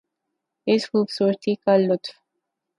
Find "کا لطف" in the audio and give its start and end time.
1.63-2.13